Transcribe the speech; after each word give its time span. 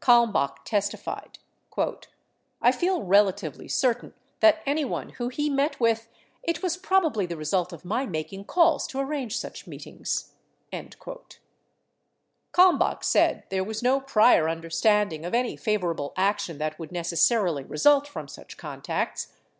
Kalmbach 0.00 0.64
testified: 0.64 1.38
"I 2.60 2.72
feel 2.72 3.04
relatively 3.04 3.68
certain 3.68 4.12
that 4.40 4.60
anyone 4.66 5.10
who 5.10 5.28
he 5.28 5.48
met 5.48 5.78
with, 5.78 6.08
it 6.42 6.64
was 6.64 6.76
probably 6.76 7.26
the 7.26 7.36
result 7.36 7.72
of 7.72 7.84
my 7.84 8.04
making 8.04 8.46
calls 8.46 8.88
to 8.88 8.98
arrange 8.98 9.38
such 9.38 9.68
meetings." 9.68 10.32
96 10.72 11.38
Kalmbach 12.52 13.04
said 13.04 13.44
there 13.50 13.62
was 13.62 13.84
no 13.84 14.00
prior 14.00 14.48
understanding 14.48 15.24
of 15.24 15.32
any 15.32 15.54
favorable 15.56 16.12
action 16.16 16.58
that 16.58 16.76
would 16.76 16.90
necessarily 16.90 17.62
result 17.62 18.08
from 18.08 18.26
such 18.26 18.56
contacts. 18.56 19.32